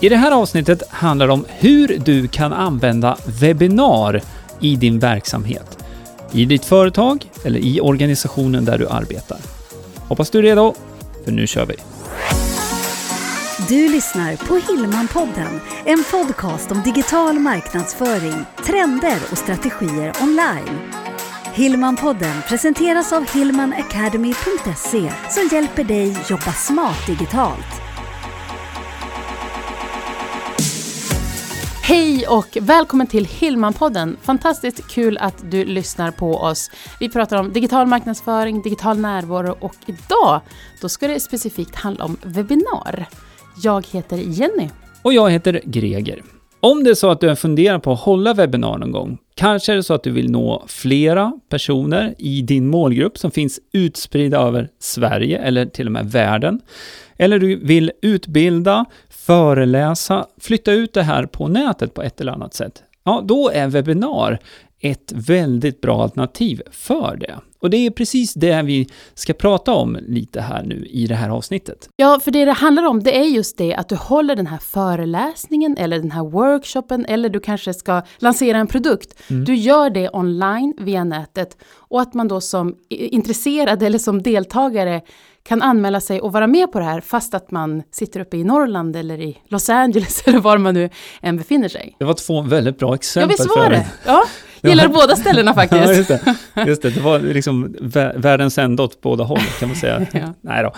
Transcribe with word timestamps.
I 0.00 0.08
det 0.08 0.16
här 0.16 0.30
avsnittet 0.32 0.82
handlar 0.88 1.26
det 1.26 1.32
om 1.32 1.44
hur 1.48 1.98
du 1.98 2.28
kan 2.28 2.52
använda 2.52 3.16
webbinar 3.40 4.20
i 4.60 4.76
din 4.76 4.98
verksamhet. 4.98 5.78
I 6.32 6.44
ditt 6.44 6.64
företag 6.64 7.30
eller 7.44 7.60
i 7.60 7.80
organisationen 7.80 8.64
där 8.64 8.78
du 8.78 8.88
arbetar. 8.88 9.38
Hoppas 10.08 10.30
du 10.30 10.38
är 10.38 10.42
redo, 10.42 10.74
för 11.24 11.32
nu 11.32 11.46
kör 11.46 11.66
vi! 11.66 11.74
Du 13.68 13.88
lyssnar 13.88 14.36
på 14.36 14.72
Hillmanpodden, 14.72 15.60
en 15.84 16.04
podcast 16.10 16.72
om 16.72 16.82
digital 16.82 17.38
marknadsföring, 17.38 18.44
trender 18.66 19.18
och 19.30 19.38
strategier 19.38 20.12
online. 20.22 20.78
Hillmanpodden 21.54 22.42
presenteras 22.48 23.12
av 23.12 23.26
hillmanacademy.se 23.34 25.12
som 25.30 25.48
hjälper 25.52 25.84
dig 25.84 26.16
jobba 26.28 26.52
smart 26.52 27.06
digitalt. 27.06 27.91
Hej 31.92 32.26
och 32.26 32.58
välkommen 32.60 33.06
till 33.06 33.24
Hillmanpodden. 33.24 34.16
Fantastiskt 34.22 34.88
kul 34.90 35.18
att 35.18 35.50
du 35.50 35.64
lyssnar 35.64 36.10
på 36.10 36.34
oss. 36.34 36.70
Vi 37.00 37.08
pratar 37.08 37.36
om 37.36 37.52
digital 37.52 37.86
marknadsföring, 37.86 38.62
digital 38.62 38.98
närvaro 38.98 39.56
och 39.60 39.74
idag 39.86 40.40
då 40.80 40.88
ska 40.88 41.08
det 41.08 41.20
specifikt 41.20 41.74
handla 41.74 42.04
om 42.04 42.16
webbinar. 42.22 43.06
Jag 43.62 43.86
heter 43.86 44.16
Jenny. 44.16 44.68
Och 45.02 45.12
jag 45.12 45.30
heter 45.30 45.60
Greger. 45.64 46.22
Om 46.60 46.84
det 46.84 46.90
är 46.90 46.94
så 46.94 47.10
att 47.10 47.20
du 47.20 47.36
funderar 47.36 47.78
på 47.78 47.92
att 47.92 48.00
hålla 48.00 48.34
webbinar 48.34 48.78
någon 48.78 48.92
gång, 48.92 49.18
kanske 49.34 49.72
är 49.72 49.76
det 49.76 49.82
så 49.82 49.94
att 49.94 50.02
du 50.02 50.10
vill 50.10 50.30
nå 50.30 50.64
flera 50.68 51.32
personer 51.48 52.14
i 52.18 52.42
din 52.42 52.66
målgrupp 52.66 53.18
som 53.18 53.30
finns 53.30 53.60
utspridda 53.72 54.38
över 54.38 54.68
Sverige 54.78 55.38
eller 55.38 55.66
till 55.66 55.86
och 55.86 55.92
med 55.92 56.10
världen. 56.10 56.60
Eller 57.22 57.38
du 57.38 57.56
vill 57.56 57.92
utbilda, 58.02 58.84
föreläsa, 59.08 60.26
flytta 60.40 60.72
ut 60.72 60.92
det 60.92 61.02
här 61.02 61.26
på 61.26 61.48
nätet 61.48 61.94
på 61.94 62.02
ett 62.02 62.20
eller 62.20 62.32
annat 62.32 62.54
sätt. 62.54 62.82
Ja, 63.04 63.22
då 63.24 63.50
är 63.50 63.68
webbinar 63.68 64.38
ett 64.80 65.12
väldigt 65.14 65.80
bra 65.80 66.02
alternativ 66.02 66.62
för 66.70 67.16
det. 67.16 67.38
Och 67.60 67.70
det 67.70 67.76
är 67.76 67.90
precis 67.90 68.34
det 68.34 68.62
vi 68.62 68.88
ska 69.14 69.32
prata 69.32 69.72
om 69.72 69.98
lite 70.08 70.40
här 70.40 70.62
nu 70.62 70.86
i 70.90 71.06
det 71.06 71.14
här 71.14 71.28
avsnittet. 71.28 71.88
Ja, 71.96 72.20
för 72.24 72.30
det 72.30 72.44
det 72.44 72.52
handlar 72.52 72.86
om 72.86 73.02
det 73.02 73.18
är 73.18 73.24
just 73.24 73.58
det 73.58 73.74
att 73.74 73.88
du 73.88 73.96
håller 73.96 74.36
den 74.36 74.46
här 74.46 74.58
föreläsningen 74.58 75.76
eller 75.76 75.98
den 75.98 76.10
här 76.10 76.24
workshopen 76.24 77.06
eller 77.06 77.28
du 77.28 77.40
kanske 77.40 77.74
ska 77.74 78.02
lansera 78.18 78.58
en 78.58 78.66
produkt. 78.66 79.30
Mm. 79.30 79.44
Du 79.44 79.54
gör 79.54 79.90
det 79.90 80.10
online 80.12 80.74
via 80.78 81.04
nätet 81.04 81.56
och 81.74 82.00
att 82.00 82.14
man 82.14 82.28
då 82.28 82.40
som 82.40 82.76
intresserad 82.88 83.82
eller 83.82 83.98
som 83.98 84.22
deltagare 84.22 85.02
kan 85.42 85.62
anmäla 85.62 86.00
sig 86.00 86.20
och 86.20 86.32
vara 86.32 86.46
med 86.46 86.72
på 86.72 86.78
det 86.78 86.84
här 86.84 87.00
fast 87.00 87.34
att 87.34 87.50
man 87.50 87.82
sitter 87.90 88.20
uppe 88.20 88.36
i 88.36 88.44
Norrland 88.44 88.96
eller 88.96 89.20
i 89.20 89.38
Los 89.48 89.70
Angeles 89.70 90.22
eller 90.26 90.38
var 90.38 90.58
man 90.58 90.74
nu 90.74 90.90
än 91.22 91.36
befinner 91.36 91.68
sig. 91.68 91.96
Det 91.98 92.04
var 92.04 92.14
två 92.14 92.42
väldigt 92.42 92.78
bra 92.78 92.94
exempel. 92.94 93.36
Ja, 93.38 93.44
visst 93.44 93.56
var 93.56 93.70
det? 93.70 93.86
Ja, 94.06 94.24
gillar 94.62 94.88
båda 94.88 95.16
ställena 95.16 95.54
faktiskt. 95.62 95.82
Ja, 95.84 95.92
just 95.92 96.08
det. 96.08 96.36
Just 96.66 96.82
det. 96.82 96.90
det 96.90 97.00
var 97.00 97.18
liksom 97.18 97.76
världens 98.14 98.58
ände 98.58 98.82
åt 98.82 99.00
båda 99.00 99.24
håll 99.24 99.40
kan 99.60 99.68
man 99.68 99.76
säga. 99.76 100.06
ja. 100.12 100.34
Nej 100.40 100.62
då. 100.62 100.68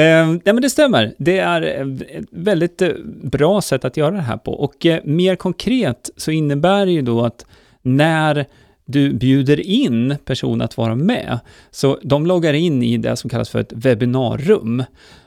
Eh, 0.00 0.26
nej, 0.26 0.40
men 0.44 0.62
det 0.62 0.70
stämmer. 0.70 1.14
Det 1.18 1.38
är 1.38 1.62
ett 1.62 2.26
väldigt 2.30 2.82
eh, 2.82 2.88
bra 3.22 3.60
sätt 3.60 3.84
att 3.84 3.96
göra 3.96 4.10
det 4.10 4.20
här 4.20 4.36
på. 4.36 4.52
Och 4.52 4.86
eh, 4.86 5.00
mer 5.04 5.36
konkret 5.36 6.10
så 6.16 6.30
innebär 6.30 6.86
det 6.86 6.92
ju 6.92 7.02
då 7.02 7.24
att 7.24 7.46
när 7.82 8.46
du 8.86 9.12
bjuder 9.14 9.60
in 9.60 10.16
personer 10.24 10.64
att 10.64 10.76
vara 10.76 10.94
med. 10.94 11.40
Så 11.70 11.98
de 12.02 12.26
loggar 12.26 12.54
in 12.54 12.82
i 12.82 12.96
det 12.96 13.16
som 13.16 13.30
kallas 13.30 13.50
för 13.50 13.58
ett 13.58 13.72
webbinarrum. 13.72 14.84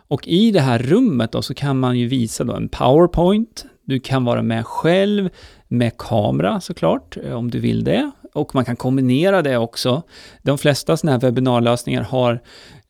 Och 0.07 0.27
i 0.27 0.51
det 0.51 0.61
här 0.61 0.79
rummet 0.79 1.31
då 1.31 1.41
så 1.41 1.53
kan 1.53 1.79
man 1.79 1.99
ju 1.99 2.07
visa 2.07 2.43
då 2.43 2.53
en 2.53 2.69
PowerPoint, 2.69 3.65
du 3.85 3.99
kan 3.99 4.25
vara 4.25 4.41
med 4.41 4.65
själv, 4.65 5.29
med 5.67 5.97
kamera 5.97 6.61
såklart, 6.61 7.17
eh, 7.23 7.33
om 7.33 7.51
du 7.51 7.59
vill 7.59 7.83
det. 7.83 8.11
Och 8.33 8.55
man 8.55 8.65
kan 8.65 8.75
kombinera 8.75 9.41
det 9.41 9.57
också. 9.57 10.03
De 10.41 10.57
flesta 10.57 10.97
sådana 10.97 11.17
här 11.17 11.21
webbinarlösningar 11.21 12.01
har 12.01 12.41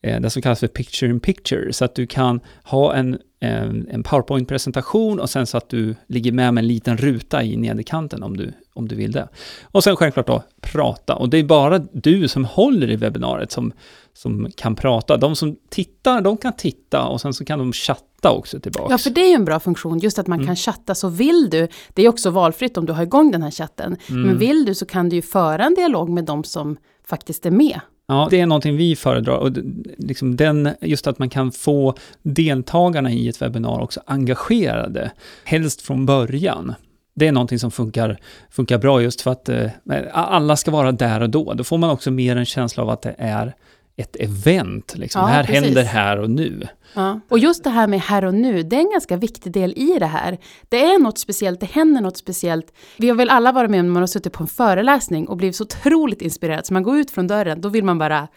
eh, 0.02 0.20
det 0.20 0.30
som 0.30 0.42
kallas 0.42 0.60
för 0.60 0.66
picture 0.66 1.10
in 1.10 1.20
picture, 1.20 1.72
så 1.72 1.84
att 1.84 1.94
du 1.94 2.06
kan 2.06 2.40
ha 2.64 2.94
en, 2.94 3.18
en, 3.40 3.88
en 3.90 4.02
PowerPoint-presentation 4.02 5.20
och 5.20 5.30
sen 5.30 5.46
så 5.46 5.56
att 5.56 5.68
du 5.68 5.94
ligger 6.06 6.32
med 6.32 6.54
med 6.54 6.62
en 6.62 6.68
liten 6.68 6.96
ruta 6.96 7.42
i 7.42 7.56
nederkanten 7.56 8.22
om 8.22 8.36
du, 8.36 8.52
om 8.74 8.88
du 8.88 8.96
vill 8.96 9.12
det. 9.12 9.28
Och 9.62 9.84
sen 9.84 9.96
självklart 9.96 10.26
då 10.26 10.42
prata, 10.60 11.14
och 11.14 11.28
det 11.28 11.38
är 11.38 11.44
bara 11.44 11.78
du 11.78 12.28
som 12.28 12.44
håller 12.44 12.90
i 12.90 12.96
webbinariet 12.96 13.52
som, 13.52 13.72
som 14.12 14.50
kan 14.56 14.74
prata. 14.74 15.16
De 15.16 15.36
som 15.36 15.56
tittar, 15.70 16.20
de 16.20 16.36
kan 16.36 16.52
titta 16.52 17.06
och 17.06 17.20
sen 17.20 17.34
så 17.34 17.44
kan 17.44 17.58
de 17.58 17.72
chatta 17.72 18.07
också 18.24 18.60
tillbaka. 18.60 18.92
Ja, 18.92 18.98
för 18.98 19.10
det 19.10 19.20
är 19.20 19.28
ju 19.28 19.34
en 19.34 19.44
bra 19.44 19.60
funktion, 19.60 19.98
just 19.98 20.18
att 20.18 20.26
man 20.26 20.38
mm. 20.38 20.46
kan 20.46 20.56
chatta. 20.56 20.94
Så 20.94 21.08
vill 21.08 21.50
du, 21.50 21.68
det 21.94 22.02
är 22.02 22.08
också 22.08 22.30
valfritt 22.30 22.76
om 22.76 22.86
du 22.86 22.92
har 22.92 23.02
igång 23.02 23.30
den 23.30 23.42
här 23.42 23.50
chatten, 23.50 23.96
mm. 24.08 24.22
men 24.22 24.38
vill 24.38 24.64
du 24.64 24.74
så 24.74 24.86
kan 24.86 25.08
du 25.08 25.16
ju 25.16 25.22
föra 25.22 25.64
en 25.64 25.74
dialog 25.74 26.08
med 26.08 26.24
de 26.24 26.44
som 26.44 26.76
faktiskt 27.06 27.46
är 27.46 27.50
med. 27.50 27.80
Ja, 28.06 28.28
det 28.30 28.40
är 28.40 28.46
någonting 28.46 28.76
vi 28.76 28.96
föredrar. 28.96 29.36
Och 29.36 29.50
liksom 29.98 30.36
den, 30.36 30.68
just 30.80 31.06
att 31.06 31.18
man 31.18 31.30
kan 31.30 31.52
få 31.52 31.94
deltagarna 32.22 33.10
i 33.12 33.28
ett 33.28 33.42
webbinar 33.42 33.80
också 33.80 34.00
engagerade, 34.06 35.10
helst 35.44 35.82
från 35.82 36.06
början. 36.06 36.74
Det 37.14 37.26
är 37.26 37.32
någonting 37.32 37.58
som 37.58 37.70
funkar, 37.70 38.18
funkar 38.50 38.78
bra 38.78 39.02
just 39.02 39.20
för 39.20 39.30
att 39.30 39.48
eh, 39.48 39.70
alla 40.12 40.56
ska 40.56 40.70
vara 40.70 40.92
där 40.92 41.20
och 41.20 41.30
då. 41.30 41.54
Då 41.54 41.64
får 41.64 41.78
man 41.78 41.90
också 41.90 42.10
mer 42.10 42.36
en 42.36 42.44
känsla 42.44 42.82
av 42.82 42.90
att 42.90 43.02
det 43.02 43.14
är 43.18 43.54
ett 43.98 44.16
event. 44.16 44.94
Liksom. 44.96 45.20
Ja, 45.20 45.26
det 45.26 45.32
här 45.32 45.44
precis. 45.44 45.64
händer 45.64 45.84
här 45.84 46.18
och 46.18 46.30
nu. 46.30 46.68
Ja. 46.94 47.20
Och 47.28 47.38
just 47.38 47.64
det 47.64 47.70
här 47.70 47.86
med 47.86 48.00
här 48.00 48.24
och 48.24 48.34
nu, 48.34 48.62
det 48.62 48.76
är 48.76 48.80
en 48.80 48.90
ganska 48.90 49.16
viktig 49.16 49.52
del 49.52 49.72
i 49.76 49.98
det 49.98 50.06
här. 50.06 50.38
Det 50.68 50.84
är 50.84 50.98
något 50.98 51.18
speciellt, 51.18 51.60
det 51.60 51.66
händer 51.66 52.00
något 52.00 52.16
speciellt. 52.16 52.72
Vi 52.96 53.08
har 53.08 53.16
väl 53.16 53.30
alla 53.30 53.52
varit 53.52 53.70
med 53.70 53.80
om 53.80 53.86
när 53.86 53.92
man 53.92 54.02
har 54.02 54.06
suttit 54.06 54.32
på 54.32 54.42
en 54.42 54.48
föreläsning 54.48 55.28
och 55.28 55.36
blivit 55.36 55.56
så 55.56 55.64
otroligt 55.64 56.22
inspirerad, 56.22 56.66
så 56.66 56.72
man 56.72 56.82
går 56.82 56.98
ut 56.98 57.10
från 57.10 57.26
dörren, 57.26 57.60
då 57.60 57.68
vill 57.68 57.84
man 57.84 57.98
bara 57.98 58.28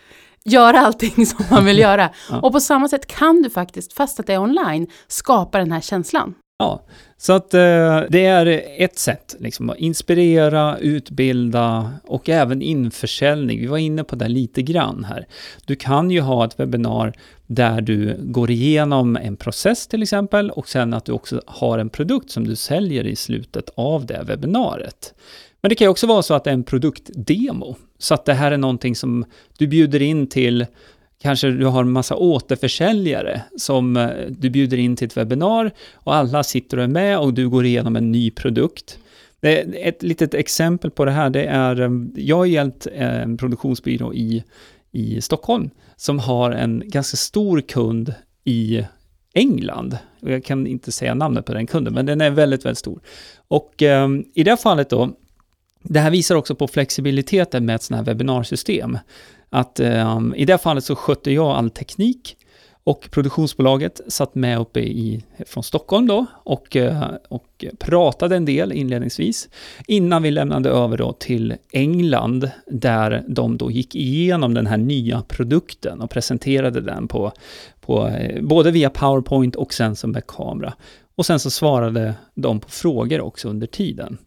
göra 0.44 0.80
allting 0.80 1.26
som 1.26 1.46
man 1.52 1.66
vill 1.66 1.80
göra. 1.80 2.10
ja. 2.30 2.40
Och 2.40 2.52
på 2.52 2.60
samma 2.60 2.88
sätt 2.88 3.08
kan 3.08 3.42
du 3.42 3.50
faktiskt, 3.50 3.94
fast 3.94 4.20
att 4.20 4.28
det 4.28 4.34
är 4.34 4.40
online, 4.40 4.88
skapa 5.08 5.58
den 5.58 5.72
här 5.72 5.82
känslan. 5.82 6.34
Ja, 6.62 6.82
så 7.18 7.34
att 7.34 7.54
eh, 7.54 8.02
det 8.10 8.26
är 8.26 8.64
ett 8.78 9.00
sätt, 9.00 9.36
liksom, 9.40 9.70
att 9.70 9.78
inspirera, 9.78 10.78
utbilda 10.78 11.92
och 12.08 12.30
även 12.30 12.62
införsäljning. 12.62 13.60
Vi 13.60 13.68
var 13.68 13.78
inne 13.78 14.04
på 14.04 14.16
det 14.16 14.28
lite 14.28 14.62
grann 14.62 15.04
här. 15.04 15.28
Du 15.66 15.76
kan 15.76 16.12
ju 16.12 16.22
ha 16.22 16.46
ett 16.46 16.60
webbinar 16.60 17.14
där 17.48 17.82
du 17.82 18.18
går 18.20 18.52
igenom 18.52 19.18
en 19.18 19.38
process 19.38 19.88
till 19.88 20.04
exempel 20.04 20.52
och 20.52 20.70
sen 20.70 20.94
att 20.94 21.06
du 21.06 21.12
också 21.12 21.42
har 21.46 21.80
en 21.80 21.90
produkt 21.90 22.32
som 22.32 22.48
du 22.48 22.56
säljer 22.56 23.08
i 23.08 23.16
slutet 23.16 23.70
av 23.76 24.06
det 24.06 24.24
webbinariet. 24.24 25.14
Men 25.62 25.70
det 25.70 25.76
kan 25.76 25.86
ju 25.86 25.90
också 25.90 26.08
vara 26.08 26.22
så 26.22 26.34
att 26.34 26.44
det 26.44 26.50
är 26.50 26.54
en 26.54 26.64
produktdemo, 26.64 27.76
så 27.98 28.14
att 28.14 28.26
det 28.26 28.34
här 28.34 28.52
är 28.52 28.58
någonting 28.58 28.96
som 28.96 29.26
du 29.58 29.68
bjuder 29.68 30.02
in 30.02 30.28
till 30.28 30.66
Kanske 31.22 31.52
du 31.52 31.66
har 31.66 31.82
en 31.82 31.92
massa 31.92 32.16
återförsäljare 32.16 33.42
som 33.58 33.98
eh, 33.98 34.10
du 34.30 34.50
bjuder 34.50 34.78
in 34.78 34.96
till 34.96 35.08
ett 35.08 35.18
webbinar 35.18 35.72
och 35.94 36.16
alla 36.16 36.44
sitter 36.44 36.78
och 36.78 36.84
är 36.84 36.88
med 36.88 37.20
och 37.20 37.34
du 37.34 37.50
går 37.50 37.66
igenom 37.66 37.96
en 37.96 38.12
ny 38.12 38.32
produkt. 38.32 39.00
Ett 39.42 40.04
litet 40.04 40.34
exempel 40.34 40.92
på 40.92 41.06
det 41.06 41.12
här, 41.12 41.30
det 41.30 41.44
är, 41.44 41.82
eh, 41.82 41.90
jag 42.16 42.38
har 42.38 42.46
hjälpt 42.46 42.88
eh, 42.94 43.22
en 43.22 43.38
produktionsbyrå 43.38 44.14
i, 44.14 44.44
i 44.92 45.22
Stockholm 45.22 45.70
som 45.96 46.20
har 46.20 46.52
en 46.52 46.84
ganska 46.86 47.18
stor 47.18 47.62
kund 47.62 48.14
i 48.44 48.84
England. 49.34 49.98
Jag 50.20 50.44
kan 50.44 50.68
inte 50.68 50.92
säga 50.92 51.14
namnet 51.14 51.46
på 51.46 51.54
den 51.54 51.68
kunden, 51.68 51.94
men 51.94 52.06
den 52.06 52.22
är 52.22 52.30
väldigt, 52.30 52.66
väldigt 52.66 52.78
stor. 52.78 53.02
Och 53.48 53.82
um, 53.82 54.26
i 54.34 54.44
det 54.44 54.58
fallet 54.58 54.90
då, 54.90 55.10
det 55.84 56.00
här 56.00 56.12
visar 56.12 56.36
också 56.36 56.56
på 56.56 56.68
flexibiliteten 56.68 57.66
med 57.66 57.76
ett 57.76 57.84
sådant 57.84 58.08
här 58.08 58.14
webbinarsystem 58.14 58.98
att 59.50 59.80
um, 59.80 60.36
i 60.36 60.46
det 60.46 60.58
fallet 60.58 60.84
så 60.84 60.96
skötte 60.96 61.32
jag 61.32 61.48
all 61.48 61.70
teknik 61.70 62.38
och 62.84 63.08
produktionsbolaget 63.12 64.02
satt 64.08 64.36
med 64.36 64.60
uppe 64.60 64.80
i, 64.80 65.24
från 65.46 65.64
Stockholm 65.64 66.08
då 66.08 66.26
och, 66.34 66.76
eh, 66.76 67.04
och 67.30 67.66
pratade 67.80 68.36
en 68.36 68.46
del 68.46 68.72
inledningsvis 68.72 69.50
innan 69.88 70.24
vi 70.24 70.32
lämnade 70.32 70.70
över 70.70 70.98
då 70.98 71.14
till 71.14 71.56
England 71.72 72.52
där 72.68 73.24
de 73.28 73.58
då 73.58 73.72
gick 73.72 73.96
igenom 73.96 74.54
den 74.54 74.68
här 74.68 74.78
nya 74.78 75.22
produkten 75.22 76.02
och 76.02 76.10
presenterade 76.10 76.82
den 76.82 77.08
på, 77.08 77.32
på 77.82 78.08
eh, 78.08 78.42
både 78.42 78.72
via 78.72 78.90
PowerPoint 78.90 79.56
och 79.56 79.74
sen 79.74 79.96
som 79.96 80.12
med 80.12 80.28
kamera. 80.28 80.74
Och 81.16 81.26
sen 81.26 81.40
så 81.40 81.50
svarade 81.50 82.14
de 82.36 82.60
på 82.60 82.70
frågor 82.70 83.22
också 83.22 83.50
under 83.50 83.68
tiden. 83.68 84.18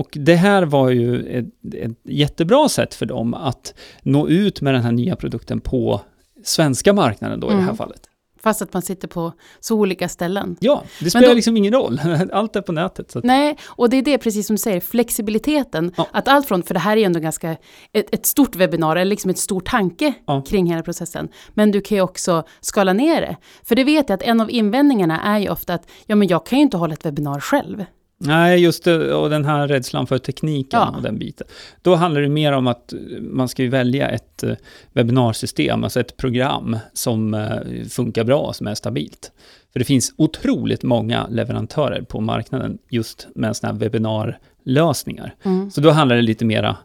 Och 0.00 0.08
det 0.20 0.34
här 0.34 0.62
var 0.62 0.90
ju 0.90 1.38
ett, 1.38 1.74
ett 1.74 1.98
jättebra 2.04 2.68
sätt 2.68 2.94
för 2.94 3.06
dem 3.06 3.34
att 3.34 3.74
nå 4.02 4.28
ut 4.28 4.60
med 4.60 4.74
den 4.74 4.82
här 4.82 4.92
nya 4.92 5.16
produkten 5.16 5.60
på 5.60 6.00
svenska 6.44 6.92
marknaden 6.92 7.40
då 7.40 7.46
mm. 7.46 7.58
i 7.58 7.60
det 7.60 7.62
här 7.62 7.70
mm. 7.70 7.76
fallet. 7.76 8.00
Fast 8.42 8.62
att 8.62 8.72
man 8.72 8.82
sitter 8.82 9.08
på 9.08 9.32
så 9.60 9.76
olika 9.76 10.08
ställen. 10.08 10.56
Ja, 10.60 10.82
det 11.00 11.10
spelar 11.10 11.28
då- 11.28 11.34
liksom 11.34 11.56
ingen 11.56 11.72
roll. 11.72 12.00
Allt 12.32 12.56
är 12.56 12.60
på 12.60 12.72
nätet. 12.72 13.10
Så 13.10 13.20
Nej, 13.24 13.56
och 13.66 13.90
det 13.90 13.96
är 13.96 14.02
det 14.02 14.18
precis 14.18 14.46
som 14.46 14.56
du 14.56 14.58
säger, 14.58 14.80
flexibiliteten. 14.80 15.92
Ja. 15.96 16.06
Att 16.12 16.28
allt 16.28 16.48
från, 16.48 16.62
för 16.62 16.74
det 16.74 16.80
här 16.80 16.92
är 16.92 16.96
ju 16.96 17.04
ändå 17.04 17.20
ganska 17.20 17.56
ett, 17.92 18.14
ett 18.14 18.26
stort 18.26 18.56
webbinar, 18.56 18.96
eller 18.96 19.10
liksom 19.10 19.30
ett 19.30 19.38
stor 19.38 19.60
tanke 19.60 20.12
Ja. 20.26 20.42
kring 20.42 20.66
hela 20.66 20.82
processen. 20.82 21.28
Men 21.54 21.70
du 21.70 21.80
kan 21.80 21.96
ju 21.96 22.02
också 22.02 22.44
skala 22.60 22.92
ner 22.92 23.20
det. 23.20 23.36
För 23.62 23.74
det 23.74 23.84
vet 23.84 24.08
jag 24.08 24.16
att 24.16 24.22
en 24.22 24.40
av 24.40 24.50
invändningarna 24.50 25.20
är 25.22 25.38
ju 25.38 25.48
ofta 25.48 25.74
att, 25.74 25.90
ja 26.06 26.16
men 26.16 26.28
jag 26.28 26.46
kan 26.46 26.58
ju 26.58 26.62
inte 26.62 26.76
hålla 26.76 26.94
ett 26.94 27.06
webbinar 27.06 27.40
själv. 27.40 27.84
Nej, 28.20 28.60
just 28.62 28.84
det, 28.84 29.14
och 29.14 29.30
den 29.30 29.44
här 29.44 29.68
rädslan 29.68 30.06
för 30.06 30.18
tekniken 30.18 30.80
Ja. 30.80 30.94
och 30.96 31.02
den 31.02 31.18
biten. 31.18 31.46
Då 31.82 31.94
handlar 31.94 32.20
det 32.20 32.28
mer 32.28 32.52
om 32.52 32.66
att 32.66 32.92
man 33.20 33.48
ska 33.48 33.68
välja 33.68 34.08
ett 34.08 34.42
eh, 34.42 34.52
webbinarsystem, 34.92 35.84
alltså 35.84 36.00
ett 36.00 36.16
program 36.16 36.78
som 36.92 37.34
eh, 37.34 37.86
funkar 37.88 38.24
bra, 38.24 38.52
som 38.52 38.66
är 38.66 38.74
stabilt. 38.74 39.32
För 39.72 39.78
det 39.78 39.84
finns 39.84 40.14
otroligt 40.16 40.82
många 40.82 41.26
leverantörer 41.26 42.02
på 42.02 42.20
marknaden 42.20 42.78
just 42.88 43.28
med 43.34 43.56
sådana 43.56 43.72
här 43.74 43.80
webbinarlösningar. 43.80 45.34
Mm. 45.42 45.70
Så 45.70 45.80
då 45.80 45.90
handlar 45.90 46.16
det 46.16 46.22
lite 46.22 46.44
mera, 46.44 46.76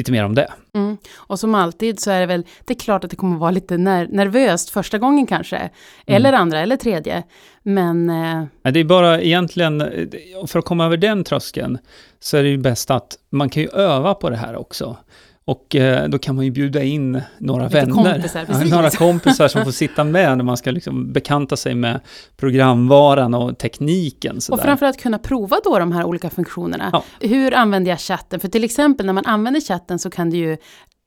lite 0.00 0.12
mer 0.12 0.24
om 0.24 0.34
det. 0.34 0.52
Mm. 0.74 0.96
Och 1.16 1.40
som 1.40 1.54
alltid 1.54 2.00
så 2.00 2.10
är 2.10 2.20
det 2.20 2.26
väl, 2.26 2.46
det 2.64 2.74
är 2.74 2.78
klart 2.78 3.04
att 3.04 3.10
det 3.10 3.16
kommer 3.16 3.38
vara 3.38 3.50
lite 3.50 3.76
ner, 3.76 4.08
nervöst 4.10 4.70
första 4.70 4.98
gången 4.98 5.26
kanske. 5.26 5.70
Eller 6.06 6.32
andra 6.32 6.60
eller 6.60 6.76
tredje. 6.76 7.22
Men 7.62 8.10
eh, 8.10 8.72
Det 8.72 8.80
är 8.80 8.84
bara 8.84 9.20
egentligen, 9.20 9.82
för 10.46 10.58
att 10.58 10.64
komma 10.64 10.84
över 10.84 10.96
den 10.96 11.24
tröskeln, 11.24 11.78
så 12.20 12.36
är 12.36 12.42
det 12.42 12.48
ju 12.48 12.58
bäst 12.58 12.90
att 12.90 13.16
man 13.30 13.50
kan 13.50 13.62
ju 13.62 13.68
öva 13.68 14.14
på 14.14 14.30
det 14.30 14.36
här 14.36 14.56
också. 14.56 14.96
Och 15.44 15.76
eh, 15.76 16.08
då 16.08 16.18
kan 16.18 16.36
man 16.36 16.44
ju 16.44 16.50
bjuda 16.50 16.82
in 16.82 17.22
några 17.38 17.64
Lite 17.64 17.76
vänner, 17.80 17.94
kompisar, 18.14 18.46
ja, 18.48 18.64
några 18.64 18.90
kompisar 18.90 19.48
som 19.48 19.64
får 19.64 19.70
sitta 19.72 20.04
med 20.04 20.36
när 20.36 20.44
man 20.44 20.56
ska 20.56 20.70
liksom 20.70 21.12
bekanta 21.12 21.56
sig 21.56 21.74
med 21.74 22.00
programvaran 22.36 23.34
och 23.34 23.58
tekniken. 23.58 24.36
Och 24.36 24.42
Sådär. 24.42 24.62
framförallt 24.62 25.00
kunna 25.00 25.18
prova 25.18 25.56
då 25.64 25.78
de 25.78 25.92
här 25.92 26.04
olika 26.04 26.30
funktionerna. 26.30 26.90
Ja. 26.92 27.04
Hur 27.20 27.54
använder 27.54 27.90
jag 27.90 28.00
chatten? 28.00 28.40
För 28.40 28.48
till 28.48 28.64
exempel 28.64 29.06
när 29.06 29.12
man 29.12 29.26
använder 29.26 29.60
chatten 29.60 29.98
så 29.98 30.10
kan 30.10 30.30
du 30.30 30.36
ju 30.36 30.56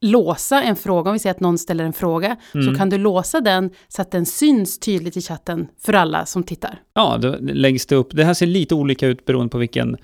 låsa 0.02 0.62
en 0.64 0.76
fråga, 0.76 1.10
om 1.10 1.14
vi 1.14 1.20
säger 1.20 1.34
att 1.36 1.40
någon 1.40 1.58
ställer 1.58 1.84
en 1.84 1.94
fråga, 1.94 2.36
Mm. 2.54 2.66
så 2.74 2.80
kan 2.80 2.90
du 2.90 2.98
låsa 2.98 3.42
den 3.42 3.70
så 3.88 4.02
att 4.02 4.12
den 4.12 4.26
syns 4.26 4.80
tydligt 4.80 5.18
i 5.18 5.22
chatten 5.22 5.68
för 5.86 5.94
alla 5.94 6.26
som 6.26 6.44
tittar. 6.44 6.80
Ja, 6.94 7.18
då 7.22 7.36
läggs 7.42 7.86
det 7.86 7.96
upp. 7.96 8.08
Det 8.12 8.24
här 8.24 8.34
ser 8.34 8.46
lite 8.46 8.76
olika 8.76 9.08
ut 9.08 9.26
beroende 9.26 9.50
på 9.50 9.58
vilken 9.58 9.98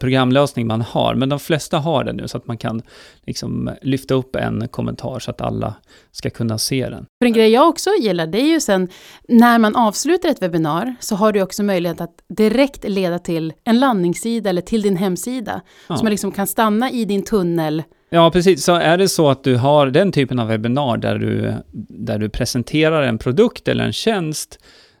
programlösning 0.00 0.66
man 0.66 0.80
har, 0.80 1.14
men 1.14 1.28
de 1.28 1.38
flesta 1.38 1.78
har 1.78 2.04
det 2.04 2.12
nu 2.12 2.28
så 2.28 2.36
att 2.36 2.46
man 2.46 2.58
kan 2.58 2.82
liksom 3.26 3.70
lyfta 3.82 4.14
upp 4.14 4.36
en 4.36 4.68
kommentar 4.68 5.18
så 5.18 5.30
att 5.30 5.40
alla 5.40 5.74
ska 6.12 6.30
kunna 6.30 6.58
se 6.58 6.88
den. 6.88 7.06
För 7.22 7.26
en 7.26 7.32
grej 7.32 7.50
jag 7.50 7.68
också 7.68 7.90
gillar, 8.00 8.26
det 8.26 8.40
är 8.40 8.52
ju 8.52 8.60
sen 8.60 8.88
när 9.28 9.58
man 9.58 9.76
avslutar 9.76 10.28
ett 10.28 10.42
webbinar 10.42 10.94
så 11.00 11.16
har 11.16 11.32
du 11.32 11.42
också 11.42 11.62
möjlighet 11.62 12.00
att 12.00 12.14
direkt 12.28 12.88
leda 12.88 13.18
till 13.18 13.52
en 13.64 13.80
landningssida 13.80 14.50
eller 14.50 14.62
till 14.62 14.82
din 14.82 14.96
hemsida. 14.96 15.60
Ja. 15.88 15.96
Så 15.96 16.04
man 16.04 16.10
liksom 16.10 16.32
kan 16.32 16.46
stanna 16.46 16.90
i 16.90 17.04
din 17.04 17.22
tunnel. 17.22 17.82
Ja, 18.10 18.30
precis. 18.30 18.64
Så 18.64 18.74
är 18.74 18.98
det 18.98 19.08
så 19.08 19.30
att 19.30 19.44
du 19.44 19.56
har 19.56 19.86
den 19.86 20.12
typen 20.12 20.38
av 20.38 20.48
webbinar 20.48 20.96
där 20.96 21.18
du, 21.18 21.54
där 21.88 22.18
du 22.18 22.28
presenterar 22.28 23.02
en 23.02 23.18
produkt 23.18 23.68
eller 23.68 23.84
en 23.84 23.92
tjänst 23.92 24.58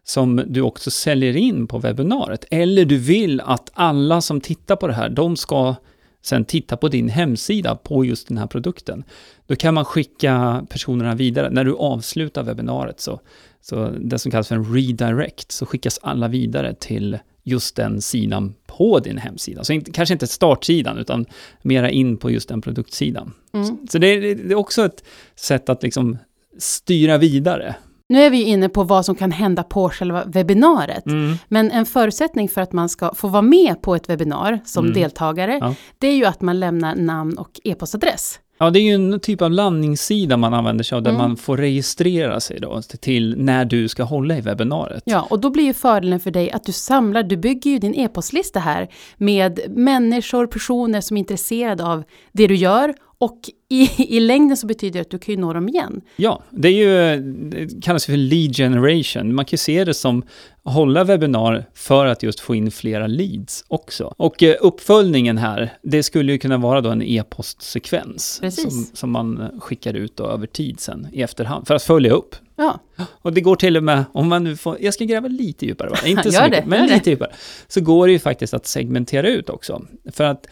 som 0.08 0.44
du 0.46 0.60
också 0.60 0.90
säljer 0.90 1.36
in 1.36 1.66
på 1.66 1.78
webbinariet, 1.78 2.44
eller 2.50 2.84
du 2.84 2.98
vill 2.98 3.40
att 3.40 3.70
alla 3.74 4.20
som 4.20 4.40
tittar 4.40 4.76
på 4.76 4.86
det 4.86 4.94
här, 4.94 5.08
de 5.08 5.36
ska 5.36 5.74
sen 6.22 6.44
titta 6.44 6.76
på 6.76 6.88
din 6.88 7.08
hemsida 7.08 7.76
på 7.76 8.04
just 8.04 8.28
den 8.28 8.38
här 8.38 8.46
produkten. 8.46 9.04
Då 9.46 9.56
kan 9.56 9.74
man 9.74 9.84
skicka 9.84 10.66
personerna 10.70 11.14
vidare. 11.14 11.50
När 11.50 11.64
du 11.64 11.74
avslutar 11.76 12.42
webbinariet, 12.42 13.00
så, 13.00 13.20
så 13.60 13.90
det 14.00 14.18
som 14.18 14.30
kallas 14.30 14.48
för 14.48 14.54
en 14.54 14.74
redirect, 14.74 15.52
så 15.52 15.66
skickas 15.66 15.98
alla 16.02 16.28
vidare 16.28 16.74
till 16.74 17.18
just 17.42 17.76
den 17.76 18.02
sidan 18.02 18.54
på 18.66 18.98
din 18.98 19.18
hemsida. 19.18 19.64
Så 19.64 19.72
inte, 19.72 19.92
kanske 19.92 20.12
inte 20.12 20.26
startsidan, 20.26 20.98
utan 20.98 21.26
mera 21.62 21.90
in 21.90 22.16
på 22.16 22.30
just 22.30 22.48
den 22.48 22.60
produktsidan. 22.60 23.32
Mm. 23.52 23.78
Så 23.90 23.98
det 23.98 24.06
är, 24.06 24.34
det 24.34 24.52
är 24.52 24.54
också 24.54 24.84
ett 24.84 25.04
sätt 25.34 25.68
att 25.68 25.82
liksom 25.82 26.18
styra 26.58 27.18
vidare. 27.18 27.74
Nu 28.08 28.22
är 28.22 28.30
vi 28.30 28.36
ju 28.36 28.44
inne 28.44 28.68
på 28.68 28.82
vad 28.82 29.04
som 29.04 29.14
kan 29.14 29.32
hända 29.32 29.62
på 29.62 29.88
själva 29.90 30.24
webbinariet. 30.24 31.06
Mm. 31.06 31.36
Men 31.48 31.70
en 31.70 31.86
förutsättning 31.86 32.48
för 32.48 32.60
att 32.60 32.72
man 32.72 32.88
ska 32.88 33.14
få 33.14 33.28
vara 33.28 33.42
med 33.42 33.82
på 33.82 33.94
ett 33.94 34.08
webbinar 34.08 34.60
som 34.64 34.84
Mm. 34.84 34.94
deltagare, 35.00 35.58
Ja. 35.60 35.74
det 35.98 36.06
är 36.08 36.14
ju 36.16 36.24
att 36.24 36.40
man 36.40 36.60
lämnar 36.60 36.94
namn 36.94 37.38
och 37.38 37.60
e-postadress. 37.64 38.40
Ja, 38.58 38.70
det 38.70 38.78
är 38.78 38.82
ju 38.82 38.94
en 38.94 39.20
typ 39.20 39.42
av 39.42 39.50
landningssida 39.50 40.36
man 40.36 40.54
använder 40.54 40.84
sig 40.84 40.96
av, 40.96 41.02
där 41.02 41.10
Mm. 41.10 41.22
man 41.22 41.36
får 41.36 41.56
registrera 41.56 42.40
sig 42.40 42.60
då, 42.60 42.82
till 42.82 43.34
när 43.38 43.64
du 43.64 43.88
ska 43.88 44.02
hålla 44.02 44.36
i 44.38 44.40
webbinariet. 44.40 45.02
Ja, 45.06 45.26
och 45.30 45.40
då 45.40 45.50
blir 45.50 45.64
ju 45.64 45.74
fördelen 45.74 46.20
för 46.20 46.30
dig 46.30 46.50
att 46.50 46.64
du 46.64 46.72
samlar, 46.72 47.22
du 47.22 47.36
bygger 47.36 47.70
ju 47.70 47.78
din 47.78 47.94
e-postlista 47.94 48.60
här 48.60 48.88
med 49.16 49.60
människor, 49.68 50.46
personer 50.46 51.00
som 51.00 51.16
är 51.16 51.18
intresserade 51.18 51.84
av 51.84 52.04
det 52.32 52.46
du 52.46 52.54
gör 52.54 52.94
och 53.18 53.40
i, 53.68 53.90
i 54.16 54.20
längden 54.20 54.56
så 54.56 54.66
betyder 54.66 54.92
det 54.92 55.00
att 55.00 55.10
du 55.10 55.18
kan 55.18 55.34
ju 55.34 55.40
nå 55.40 55.52
dem 55.52 55.68
igen. 55.68 56.00
Ja, 56.16 56.42
det 56.50 56.68
är 56.68 56.72
ju, 56.72 57.20
det 57.50 57.82
kallas 57.82 58.06
för 58.06 58.16
lead 58.16 58.56
generation. 58.56 59.34
Man 59.34 59.44
kan 59.44 59.50
ju 59.50 59.58
se 59.58 59.84
det 59.84 59.94
som 59.94 60.22
hålla 60.62 61.04
webbinar 61.04 61.66
för 61.74 62.06
att 62.06 62.22
just 62.22 62.40
få 62.40 62.54
in 62.54 62.70
flera 62.70 63.06
leads 63.06 63.64
också. 63.68 64.14
Och 64.16 64.42
eh, 64.42 64.56
uppföljningen 64.60 65.38
här, 65.38 65.72
det 65.82 66.02
skulle 66.02 66.32
ju 66.32 66.38
kunna 66.38 66.56
vara 66.56 66.80
då 66.80 66.90
en 66.90 67.02
e-postsekvens 67.02 68.40
som, 68.56 68.86
som 68.94 69.10
man 69.10 69.50
skickar 69.60 69.94
ut 69.94 70.16
då 70.16 70.26
över 70.26 70.46
tid 70.46 70.80
sen 70.80 71.08
i 71.12 71.22
efterhand 71.22 71.66
för 71.66 71.74
att 71.74 71.82
följa 71.82 72.12
upp. 72.12 72.36
Ja, 72.56 72.80
Och 73.06 73.32
det 73.32 73.40
går 73.40 73.56
till 73.56 73.76
och 73.76 73.84
med, 73.84 74.04
om 74.12 74.28
man 74.28 74.44
nu 74.44 74.56
får, 74.56 74.76
jag 74.80 74.94
ska 74.94 75.04
gräva 75.04 75.28
lite 75.28 75.66
djupare 75.66 75.90
bara, 75.90 76.06
inte 76.08 76.32
så 76.32 76.42
mycket, 76.42 76.64
det, 76.64 76.68
men 76.70 76.78
gör 76.80 76.88
det. 76.88 76.94
lite 76.94 77.10
djupare. 77.10 77.30
Så 77.68 77.80
går 77.80 78.06
det 78.06 78.12
ju 78.12 78.18
faktiskt 78.18 78.54
att 78.54 78.66
segmentera 78.66 79.28
ut 79.28 79.50
också. 79.50 79.82
För 80.12 80.24
att 80.24 80.46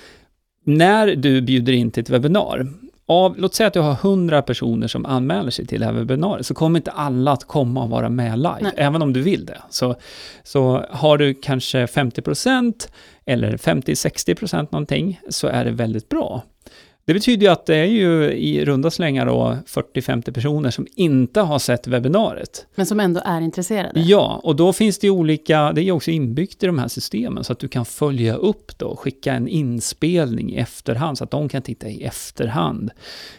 när 0.65 1.17
du 1.17 1.41
bjuder 1.41 1.73
in 1.73 1.91
till 1.91 2.03
ett 2.03 2.11
webbinar, 2.11 2.67
av, 3.07 3.35
låt 3.39 3.55
säga 3.55 3.67
att 3.67 3.73
du 3.73 3.81
har 3.81 3.93
100 3.93 4.43
personer 4.43 4.87
som 4.87 5.07
anmäler 5.07 5.51
sig 5.51 5.67
till 5.67 5.81
det 5.81 5.87
här 5.87 5.93
webbinariet, 5.93 6.47
så 6.47 6.55
kommer 6.55 6.79
inte 6.79 6.91
alla 6.91 7.33
att 7.33 7.45
komma 7.45 7.83
och 7.83 7.91
vara 7.91 8.09
med 8.09 8.39
live, 8.39 8.59
Nej. 8.61 8.73
även 8.77 9.03
om 9.03 9.13
du 9.13 9.23
vill 9.23 9.47
det. 9.47 9.63
Så, 9.71 9.97
så 10.43 10.85
har 10.91 11.19
du 11.19 11.35
kanske 11.35 11.87
50% 11.87 12.89
eller 13.27 13.57
50-60% 13.57 14.69
någonting, 14.71 15.21
så 15.29 15.47
är 15.47 15.65
det 15.65 15.71
väldigt 15.71 16.09
bra. 16.09 16.43
Det 17.06 17.15
betyder 17.15 17.47
ju 17.47 17.53
att 17.53 17.67
det 17.67 17.77
är 17.77 17.85
ju 17.85 18.33
i 18.33 18.65
runda 18.65 18.91
slängar 18.91 19.27
då 19.27 19.59
40-50 19.67 20.33
personer 20.33 20.71
som 20.71 20.87
inte 20.97 21.41
har 21.41 21.59
sett 21.59 21.87
webbinariet. 21.87 22.67
men 22.75 22.87
som 22.87 23.01
ändå 23.01 23.21
är 23.25 23.41
intresserade. 23.41 24.01
Ja, 24.01 24.41
och 24.43 24.56
då 24.56 24.73
finns 24.73 24.99
det 24.99 25.06
ju 25.06 25.11
olika, 25.11 25.73
det 25.73 25.81
är 25.81 25.85
ju 25.85 25.93
också 25.93 26.11
inbyggt 26.11 26.62
i 26.62 26.67
de 26.67 26.79
här 26.79 26.89
systemen 26.89 27.45
så 27.45 27.53
att 27.53 27.59
du 27.59 27.69
kan 27.69 27.85
följa 27.85 28.35
upp 28.35 28.79
då, 28.79 28.97
skicka 28.97 29.33
en 29.33 29.49
inspelning 29.49 30.53
i 30.53 30.56
efterhand 30.56 31.19
så 31.19 31.25
att 31.25 31.31
de 31.31 31.49
kan 31.49 31.62
titta 31.62 31.89
i 31.89 32.03
efterhand. 32.03 32.91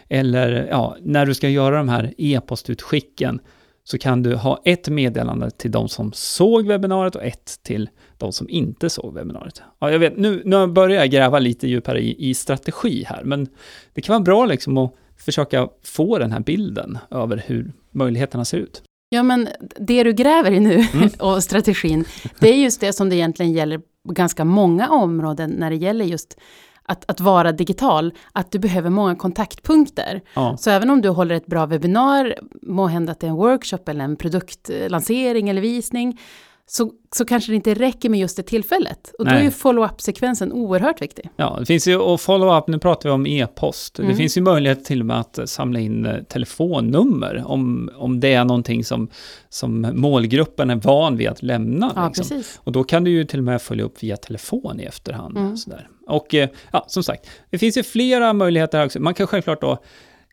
Eller 0.10 0.68
ja, 0.70 0.98
när 1.02 1.26
du 1.26 1.34
ska 1.34 1.50
göra 1.50 1.78
de 1.78 1.90
här 1.90 2.14
e-postutskicken 2.18 3.40
så 3.88 3.98
kan 3.98 4.24
du 4.24 4.36
ha 4.36 4.62
ett 4.66 4.90
meddelande 4.90 5.52
till 5.52 5.72
de 5.72 5.90
som 5.90 6.12
såg 6.14 6.68
webbinariet 6.68 7.16
och 7.16 7.24
ett 7.24 7.60
till 7.64 7.90
de 8.18 8.32
som 8.32 8.50
inte 8.50 8.90
såg 8.90 9.14
webbinariet. 9.14 9.62
Ja, 9.80 9.92
jag 9.92 10.00
vet, 10.00 10.18
nu, 10.18 10.42
nu 10.46 10.68
börjar 10.68 11.00
jag 11.00 11.10
gräva 11.12 11.40
lite 11.40 11.68
djupare 11.68 12.00
i, 12.00 12.30
i 12.30 12.34
strategi 12.34 13.04
här, 13.08 13.24
men 13.24 13.48
det 13.94 14.02
kan 14.02 14.14
vara 14.14 14.24
bra 14.24 14.46
liksom 14.46 14.78
att 14.78 14.94
försöka 15.18 15.70
få 15.84 16.18
den 16.18 16.32
här 16.32 16.40
bilden 16.40 16.98
över 17.12 17.44
hur 17.46 17.74
möjligheterna 17.92 18.46
ser 18.46 18.58
ut. 18.58 18.84
Ja, 19.10 19.24
men 19.24 19.48
det 19.80 20.04
du 20.04 20.14
gräver 20.14 20.52
i 20.52 20.60
nu 20.60 20.86
Mm. 20.94 21.10
och 21.20 21.44
strategin, 21.44 22.06
det 22.40 22.50
är 22.50 22.58
just 22.58 22.82
det 22.82 22.94
som 22.94 23.10
det 23.10 23.16
egentligen 23.16 23.54
gäller 23.54 23.78
på 23.78 24.14
ganska 24.14 24.46
många 24.46 24.90
områden 24.90 25.50
när 25.50 25.70
det 25.70 25.76
gäller 25.76 26.06
just 26.06 26.38
att, 26.86 27.10
att 27.10 27.20
vara 27.20 27.52
digital, 27.52 28.14
att 28.32 28.52
du 28.52 28.60
behöver 28.60 28.90
många 28.90 29.16
kontaktpunkter. 29.16 30.22
Ja. 30.34 30.58
Så 30.58 30.70
även 30.70 30.90
om 30.90 31.02
du 31.02 31.10
håller 31.10 31.36
ett 31.36 31.46
bra 31.46 31.66
webbinar, 31.66 32.36
må 32.62 32.88
hända 32.88 33.12
att 33.12 33.20
det 33.20 33.28
är 33.28 33.32
en 33.32 33.36
workshop 33.36 33.80
eller 33.88 34.06
en 34.06 34.16
produktlansering 34.16 35.50
eller 35.50 35.62
visning, 35.62 36.20
så, 36.68 36.92
så 37.16 37.26
kanske 37.26 37.52
det 37.52 37.56
inte 37.56 37.74
räcker 37.74 38.10
med 38.10 38.20
just 38.20 38.38
det 38.38 38.44
tillfället. 38.44 39.12
Och 39.20 39.26
då 39.26 39.32
Nej. 39.32 39.40
är 39.40 39.44
ju 39.44 39.52
follow-up-sekvensen 39.52 40.52
oerhört 40.52 41.02
viktig. 41.02 41.30
Ja, 41.36 41.58
det 41.60 41.66
finns 41.66 41.88
ju, 41.88 41.98
och 41.98 42.22
follow-up, 42.22 42.68
nu 42.68 42.80
pratar 42.80 43.10
vi 43.10 43.14
om 43.14 43.28
e-post. 43.28 44.00
Mm. 44.00 44.12
Det 44.12 44.18
finns 44.18 44.38
ju 44.38 44.42
möjlighet 44.42 44.86
till 44.86 45.00
och 45.00 45.06
med 45.06 45.20
att 45.20 45.40
samla 45.46 45.80
in 45.80 46.06
eh, 46.06 46.24
telefonnummer 46.24 47.44
om, 47.46 47.90
om 47.96 48.20
det 48.20 48.34
är 48.34 48.46
någonting 48.46 48.84
som, 48.84 49.10
som 49.50 49.92
målgruppen 49.94 50.70
är 50.70 50.76
van 50.76 51.18
vid 51.18 51.28
att 51.28 51.44
lämna. 51.44 51.92
Ja, 51.96 52.08
liksom. 52.08 52.30
precis. 52.30 52.60
Och 52.64 52.72
då 52.72 52.84
kan 52.84 53.04
du 53.04 53.12
ju 53.12 53.26
till 53.26 53.40
och 53.40 53.46
med 53.46 53.62
följa 53.62 53.86
upp 53.86 54.04
via 54.04 54.18
telefon 54.18 54.80
i 54.80 54.84
efterhand. 54.84 55.38
Mm. 55.38 55.58
Sådär. 55.58 55.88
Och 56.08 56.34
eh, 56.34 56.50
ja, 56.72 56.86
som 56.88 57.04
sagt, 57.04 57.30
det 57.50 57.58
finns 57.58 57.78
ju 57.78 57.84
flera 57.84 58.34
möjligheter 58.34 58.78
här 58.78 58.86
också. 58.86 59.00
Man 59.00 59.14
kan 59.14 59.28
självklart 59.28 59.62
då 59.62 59.80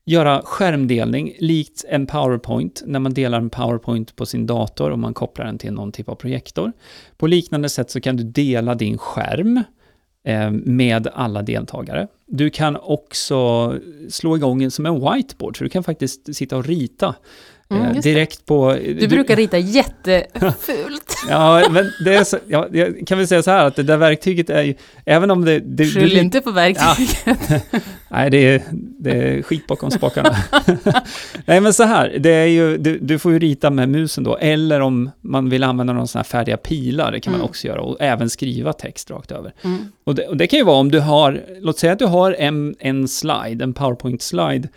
göra 0.04 0.42
skärmdelning 0.44 1.36
likt 1.38 1.84
en 1.88 2.06
PowerPoint, 2.06 2.82
när 2.86 2.98
man 2.98 3.14
delar 3.14 3.38
en 3.38 3.50
PowerPoint 3.50 4.16
på 4.16 4.26
sin 4.26 4.46
dator 4.46 4.90
och 4.90 4.98
man 4.98 5.14
kopplar 5.14 5.44
den 5.46 5.58
till 5.58 5.72
någon 5.72 5.92
typ 5.92 6.08
av 6.08 6.14
projektor. 6.14 6.72
På 7.16 7.26
liknande 7.26 7.68
sätt 7.68 7.90
så 7.90 8.00
kan 8.00 8.16
du 8.16 8.24
dela 8.24 8.74
din 8.74 8.98
skärm 8.98 9.62
eh, 10.24 10.50
med 10.50 11.08
alla 11.14 11.42
deltagare. 11.42 12.08
Du 12.26 12.50
kan 12.50 12.76
också 12.76 13.72
slå 14.10 14.36
igång 14.36 14.62
en 14.62 14.70
som 14.70 14.86
en 14.86 14.94
whiteboard, 14.94 15.58
så 15.58 15.64
du 15.64 15.70
kan 15.70 15.84
faktiskt 15.84 16.36
sitta 16.36 16.56
och 16.56 16.64
rita 16.64 17.14
Mm, 17.76 17.96
eh, 17.96 18.02
direkt 18.02 18.46
på... 18.46 18.76
Du 19.00 19.08
brukar 19.08 19.36
rita 19.36 19.58
jättefult. 20.38 21.16
Ja, 21.28 21.62
men 21.70 21.92
det 22.04 22.14
är 22.14 22.24
så, 22.24 22.38
ja, 22.48 22.66
jag 22.72 23.06
kan 23.06 23.18
väl 23.18 23.28
säga 23.28 23.42
så 23.42 23.50
här 23.50 23.66
att 23.66 23.76
det 23.76 23.82
där 23.82 23.96
verktyget 23.96 24.50
är 24.50 24.62
ju, 24.62 24.74
även 25.04 25.30
om 25.30 25.44
det... 25.44 25.60
det 25.60 25.86
Skyll 25.86 26.16
inte 26.16 26.40
på 26.40 26.50
verktyget. 26.50 27.64
Nej, 28.08 28.30
det 28.30 28.36
är, 28.38 28.62
det 28.98 29.10
är 29.10 29.42
skit 29.42 29.66
bakom 29.66 29.90
spakarna. 29.90 30.36
Nej, 31.46 31.60
men 31.60 31.72
så 31.72 31.82
här, 31.82 32.16
det 32.18 32.30
är 32.30 32.46
ju, 32.46 32.78
du, 32.78 32.98
du 32.98 33.18
får 33.18 33.32
ju 33.32 33.38
rita 33.38 33.70
med 33.70 33.88
musen 33.88 34.24
då, 34.24 34.36
eller 34.36 34.80
om 34.80 35.10
man 35.20 35.50
vill 35.50 35.64
använda 35.64 35.92
någon 35.92 36.08
sån 36.08 36.18
här 36.18 36.24
färdiga 36.24 36.56
pilar, 36.56 37.12
det 37.12 37.20
kan 37.20 37.30
man 37.30 37.40
Mm. 37.42 37.50
också 37.50 37.66
göra, 37.66 37.80
och 37.80 37.96
även 38.00 38.30
skriva 38.30 38.72
text 38.72 39.10
rakt 39.10 39.32
över. 39.32 39.52
Mm. 39.62 39.78
Och 40.04 40.14
det, 40.14 40.26
och 40.26 40.36
det 40.36 40.46
kan 40.46 40.58
ju 40.58 40.64
vara 40.64 40.76
om 40.76 40.90
du 40.90 41.00
har, 41.00 41.40
låt 41.60 41.78
säga 41.78 41.92
att 41.92 41.98
du 41.98 42.06
har 42.06 42.32
en, 42.32 42.74
en 42.78 43.08
slide, 43.08 43.64
en 43.64 43.74
PowerPoint-slide, 43.74 44.68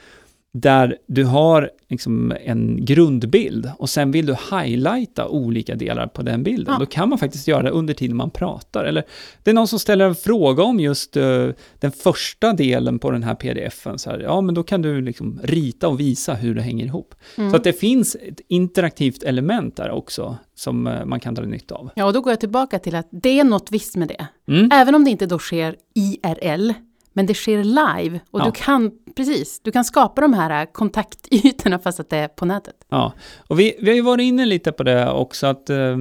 där 0.57 0.97
du 1.07 1.23
har 1.23 1.69
liksom 1.89 2.33
en 2.45 2.85
grundbild 2.85 3.71
och 3.77 3.89
sen 3.89 4.11
vill 4.11 4.25
du 4.25 4.35
highlighta 4.51 5.27
olika 5.27 5.75
delar 5.75 6.07
på 6.07 6.21
den 6.21 6.43
bilden. 6.43 6.73
Ja. 6.73 6.79
Då 6.79 6.85
kan 6.85 7.09
man 7.09 7.17
faktiskt 7.17 7.47
göra 7.47 7.63
det 7.63 7.69
under 7.69 7.93
tiden 7.93 8.15
man 8.15 8.29
pratar. 8.29 8.85
Eller 8.85 9.03
det 9.43 9.49
är 9.49 9.53
någon 9.53 9.67
som 9.67 9.79
ställer 9.79 10.05
en 10.05 10.15
fråga 10.15 10.63
om 10.63 10.79
just 10.79 11.17
eh, 11.17 11.47
den 11.79 11.91
första 11.91 12.53
delen 12.53 12.99
på 12.99 13.11
den 13.11 13.23
här 13.23 13.35
pdfen. 13.35 13.99
Så 13.99 14.09
här, 14.09 14.19
ja, 14.19 14.41
men 14.41 14.55
då 14.55 14.63
kan 14.63 14.81
du 14.81 15.01
liksom 15.01 15.39
rita 15.43 15.87
och 15.87 15.99
visa 15.99 16.33
hur 16.33 16.55
det 16.55 16.61
hänger 16.61 16.85
ihop. 16.85 17.15
Mm. 17.37 17.51
Så 17.51 17.57
att 17.57 17.63
det 17.63 17.73
finns 17.73 18.15
ett 18.15 18.41
interaktivt 18.47 19.23
element 19.23 19.75
där 19.75 19.91
också 19.91 20.37
som 20.55 20.87
eh, 20.87 21.05
man 21.05 21.19
kan 21.19 21.33
dra 21.33 21.43
nytta 21.43 21.75
av. 21.75 21.89
Ja, 21.95 22.05
och 22.05 22.13
då 22.13 22.21
går 22.21 22.31
jag 22.31 22.39
tillbaka 22.39 22.79
till 22.79 22.95
att 22.95 23.07
det 23.11 23.39
är 23.39 23.43
något 23.43 23.71
visst 23.71 23.95
med 23.95 24.07
det. 24.07 24.27
Mm. 24.47 24.69
Även 24.73 24.95
om 24.95 25.03
det 25.03 25.11
inte 25.11 25.25
då 25.25 25.39
sker 25.39 25.75
IRL, 25.93 26.71
men 27.15 27.25
det 27.25 27.33
sker 27.33 27.63
live. 27.63 28.19
Och 28.31 28.39
Ja. 28.39 28.45
du 28.45 28.51
kan, 28.51 28.91
precis, 29.15 29.59
du 29.63 29.71
kan 29.71 29.85
skapa 29.85 30.21
de 30.21 30.33
här 30.33 30.61
äh, 30.61 30.67
kontaktytorna 30.71 31.79
fast 31.79 31.99
att 31.99 32.09
det 32.09 32.17
är 32.17 32.27
på 32.27 32.45
nätet. 32.45 32.75
Ja, 32.89 33.13
och 33.47 33.59
vi, 33.59 33.75
vi 33.79 33.89
har 33.89 33.95
ju 33.95 34.01
varit 34.01 34.23
inne 34.23 34.45
lite 34.45 34.71
på 34.71 34.83
det 34.83 35.09
också, 35.11 35.47
att 35.47 35.69
eh, 35.69 35.97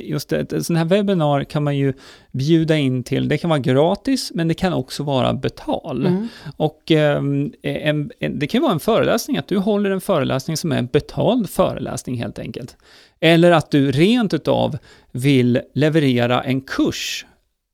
just 0.00 0.32
ett, 0.32 0.52
ett 0.52 0.66
sån 0.66 0.76
här 0.76 0.84
webbinar 0.84 1.44
kan 1.44 1.64
man 1.64 1.76
ju 1.76 1.92
bjuda 2.32 2.76
in 2.76 3.02
till, 3.04 3.28
det 3.28 3.38
kan 3.38 3.50
vara 3.50 3.60
gratis, 3.60 4.32
men 4.34 4.48
det 4.48 4.54
kan 4.54 4.72
också 4.72 5.02
vara 5.02 5.34
betal. 5.34 6.06
Mm. 6.06 6.28
Och 6.56 6.92
eh, 6.92 7.16
en, 7.62 8.10
en, 8.20 8.38
det 8.38 8.46
kan 8.46 8.62
vara 8.62 8.72
en 8.72 8.80
föreläsning, 8.80 9.38
att 9.38 9.48
du 9.48 9.58
håller 9.58 9.90
en 9.90 10.00
föreläsning 10.00 10.56
som 10.56 10.72
är 10.72 10.78
en 10.78 10.86
betald 10.86 11.50
föreläsning 11.50 12.16
helt 12.16 12.38
enkelt. 12.38 12.76
Eller 13.20 13.50
att 13.50 13.70
du 13.70 13.90
rent 13.92 14.34
utav 14.34 14.78
vill 15.12 15.60
leverera 15.74 16.42
en 16.42 16.60
kurs 16.60 17.26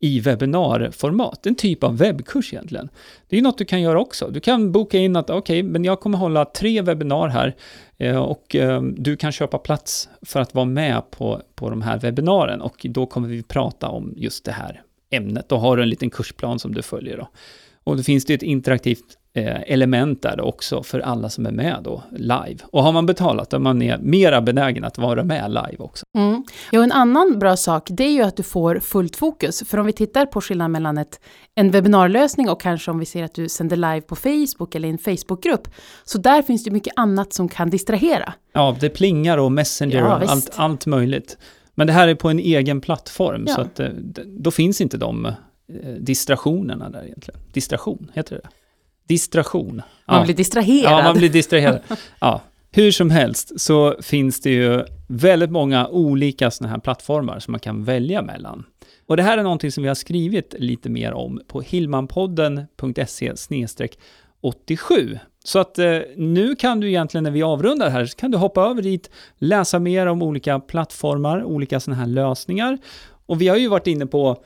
i 0.04 0.20
webbinarformat, 0.20 1.46
en 1.46 1.54
typ 1.54 1.84
av 1.84 1.98
webbkurs 1.98 2.52
egentligen. 2.52 2.88
Det 3.28 3.36
är 3.36 3.38
ju 3.38 3.42
något 3.42 3.58
du 3.58 3.64
kan 3.64 3.82
göra 3.82 4.00
också. 4.00 4.28
Du 4.28 4.40
kan 4.40 4.72
boka 4.72 4.98
in 4.98 5.16
att 5.16 5.30
okej, 5.30 5.62
men 5.62 5.84
jag 5.84 6.00
kommer 6.00 6.18
hålla 6.18 6.44
tre 6.44 6.82
webbinar 6.82 7.28
här 7.28 7.56
eh, 7.98 8.16
och 8.16 8.56
eh, 8.56 8.82
du 8.82 9.16
kan 9.16 9.32
köpa 9.32 9.58
plats 9.58 10.08
för 10.22 10.40
att 10.40 10.54
vara 10.54 10.64
med 10.64 11.10
på, 11.10 11.42
på 11.54 11.70
de 11.70 11.82
här 11.82 11.98
webbinaren 11.98 12.60
och 12.60 12.86
då 12.88 13.06
kommer 13.06 13.28
vi 13.28 13.42
prata 13.42 13.88
om 13.88 14.14
just 14.16 14.44
det 14.44 14.52
här 14.52 14.82
ämnet. 15.10 15.48
Då 15.48 15.56
har 15.56 15.76
du 15.76 15.82
en 15.82 15.88
liten 15.88 16.10
kursplan 16.10 16.58
som 16.58 16.74
du 16.74 16.82
följer 16.82 17.16
då. 17.16 17.28
Och 17.84 17.96
då 17.96 18.02
finns 18.02 18.24
det 18.24 18.32
ju 18.32 18.34
ett 18.34 18.42
interaktivt 18.42 19.18
element 19.40 20.22
där 20.22 20.40
också 20.40 20.82
för 20.82 21.00
alla 21.00 21.28
som 21.28 21.46
är 21.46 21.50
med 21.50 21.80
då 21.84 22.02
live. 22.10 22.56
Och 22.64 22.82
har 22.82 22.92
man 22.92 23.06
betalat 23.06 23.50
då 23.50 23.56
är 23.56 23.60
man 23.60 23.82
är 23.82 23.98
mera 23.98 24.40
benägen 24.40 24.84
att 24.84 24.98
vara 24.98 25.24
med 25.24 25.50
live 25.50 25.76
också. 25.78 26.06
Mm. 26.18 26.44
Ja, 26.72 26.82
en 26.82 26.92
annan 26.92 27.38
bra 27.38 27.56
sak, 27.56 27.88
det 27.90 28.04
är 28.04 28.12
ju 28.12 28.22
att 28.22 28.36
du 28.36 28.42
får 28.42 28.78
fullt 28.78 29.16
fokus. 29.16 29.62
För 29.66 29.78
om 29.78 29.86
vi 29.86 29.92
tittar 29.92 30.26
på 30.26 30.40
skillnaden 30.40 30.72
mellan 30.72 30.98
ett, 30.98 31.20
en 31.54 31.70
webbinarlösning 31.70 32.48
och 32.48 32.60
kanske 32.60 32.90
om 32.90 32.98
vi 32.98 33.06
ser 33.06 33.24
att 33.24 33.34
du 33.34 33.48
sänder 33.48 33.76
live 33.76 34.00
på 34.00 34.16
Facebook 34.16 34.74
eller 34.74 34.88
i 34.88 34.90
en 34.90 34.98
Facebookgrupp, 34.98 35.68
så 36.04 36.18
där 36.18 36.42
finns 36.42 36.64
det 36.64 36.70
mycket 36.70 36.92
annat 36.96 37.32
som 37.32 37.48
kan 37.48 37.70
distrahera. 37.70 38.34
Ja, 38.52 38.76
det 38.80 38.88
plingar 38.88 39.38
och 39.38 39.52
Messenger 39.52 39.98
Ja, 39.98 40.16
och 40.16 40.30
allt, 40.30 40.50
allt 40.56 40.86
möjligt. 40.86 41.38
Men 41.74 41.86
det 41.86 41.92
här 41.92 42.08
är 42.08 42.14
på 42.14 42.28
en 42.28 42.38
egen 42.38 42.80
plattform, 42.80 43.44
Ja. 43.48 43.54
så 43.54 43.60
att 43.60 43.80
eh, 43.80 43.88
då 44.26 44.50
finns 44.50 44.80
inte 44.80 44.96
de 44.96 45.26
eh, 45.26 45.32
distraktionerna 45.98 46.90
där 46.90 47.04
egentligen. 47.04 47.40
Distraktion, 47.52 48.10
heter 48.14 48.36
det 48.42 48.48
Distraktion. 49.08 49.76
Man 50.06 50.18
Ja. 50.18 50.24
blir 50.24 50.34
distraherad. 50.34 50.92
Ja, 50.92 51.02
man 51.02 51.16
blir 51.16 51.28
distraherad. 51.28 51.80
ja. 52.20 52.40
Hur 52.72 52.90
som 52.92 53.10
helst 53.10 53.60
så 53.60 53.94
finns 54.02 54.40
det 54.40 54.50
ju 54.50 54.84
väldigt 55.06 55.50
många 55.50 55.88
olika 55.88 56.50
sådana 56.50 56.70
här 56.72 56.80
plattformar 56.80 57.38
som 57.38 57.52
man 57.52 57.60
kan 57.60 57.84
välja 57.84 58.22
mellan. 58.22 58.64
Och 59.06 59.16
det 59.16 59.22
här 59.22 59.38
är 59.38 59.42
någonting 59.42 59.72
som 59.72 59.82
vi 59.82 59.88
har 59.88 59.94
skrivit 59.94 60.54
lite 60.58 60.88
mer 60.88 61.12
om 61.12 61.40
på 61.48 61.60
hilmanpodden.se 61.60 63.32
87. 64.40 65.18
Så 65.44 65.58
att 65.58 65.78
eh, 65.78 65.98
nu 66.16 66.56
kan 66.56 66.80
du 66.80 66.88
egentligen 66.88 67.24
när 67.24 67.30
vi 67.30 67.42
avrundar 67.42 67.90
här, 67.90 68.06
så 68.06 68.16
kan 68.16 68.30
du 68.30 68.38
hoppa 68.38 68.62
över 68.62 68.82
dit, 68.82 69.10
läsa 69.38 69.78
mer 69.78 70.06
om 70.06 70.22
olika 70.22 70.60
plattformar, 70.60 71.44
olika 71.44 71.80
sådana 71.80 72.00
här 72.00 72.08
lösningar. 72.08 72.78
Och 73.26 73.40
vi 73.40 73.48
har 73.48 73.56
ju 73.56 73.68
varit 73.68 73.86
inne 73.86 74.06
på 74.06 74.42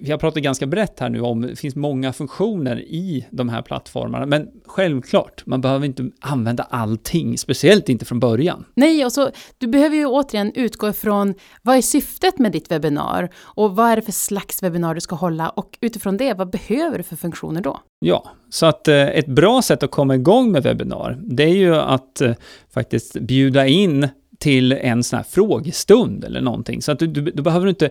vi 0.00 0.10
har 0.10 0.18
pratat 0.18 0.42
ganska 0.42 0.66
brett 0.66 1.00
här 1.00 1.08
nu 1.08 1.20
om, 1.20 1.42
det 1.42 1.56
finns 1.56 1.76
många 1.76 2.12
funktioner 2.12 2.80
i 2.80 3.26
de 3.30 3.48
här 3.48 3.62
plattformarna, 3.62 4.26
men 4.26 4.48
självklart, 4.66 5.46
man 5.46 5.60
behöver 5.60 5.86
inte 5.86 6.10
använda 6.20 6.62
allting, 6.62 7.38
speciellt 7.38 7.88
inte 7.88 8.04
från 8.04 8.20
början. 8.20 8.64
Nej, 8.74 9.04
och 9.04 9.12
så, 9.12 9.30
du 9.58 9.66
behöver 9.66 9.96
ju 9.96 10.06
återigen 10.06 10.52
utgå 10.54 10.88
ifrån 10.88 11.34
vad 11.62 11.76
är 11.76 11.82
syftet 11.82 12.38
med 12.38 12.52
ditt 12.52 12.70
webbinar 12.70 13.28
och 13.36 13.76
vad 13.76 13.90
är 13.90 13.96
det 13.96 14.02
för 14.02 14.12
slags 14.12 14.62
webbinar 14.62 14.94
du 14.94 15.00
ska 15.00 15.16
hålla 15.16 15.48
och 15.48 15.78
utifrån 15.80 16.16
det, 16.16 16.34
vad 16.34 16.50
behöver 16.50 16.98
du 16.98 17.04
för 17.04 17.16
funktioner 17.16 17.60
då? 17.60 17.80
Ja, 17.98 18.30
så 18.50 18.66
att 18.66 18.88
eh, 18.88 19.08
ett 19.08 19.26
bra 19.26 19.62
sätt 19.62 19.82
att 19.82 19.90
komma 19.90 20.14
igång 20.14 20.52
med 20.52 20.62
webbinar, 20.62 21.18
det 21.22 21.42
är 21.42 21.56
ju 21.56 21.76
att 21.76 22.20
eh, 22.20 22.32
faktiskt 22.74 23.20
bjuda 23.20 23.66
in 23.66 24.08
till 24.38 24.72
en 24.72 25.02
sån 25.02 25.16
här 25.16 25.24
frågestund 25.24 26.24
eller 26.24 26.40
någonting, 26.40 26.82
så 26.82 26.92
att 26.92 26.98
du, 26.98 27.06
du, 27.06 27.20
du 27.20 27.42
behöver 27.42 27.66
inte 27.66 27.90